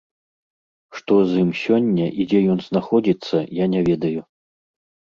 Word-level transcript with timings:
Што 0.99 1.13
з 1.33 1.43
ім 1.43 1.51
сёння 1.63 2.07
і 2.09 2.21
дзе 2.33 2.39
ён 2.57 2.67
знаходзіцца, 2.71 3.45
я 3.63 3.73
не 3.79 3.89
ведаю. 3.93 4.21